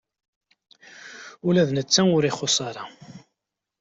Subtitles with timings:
[1.47, 2.83] Ula d netta ur ixuss ara.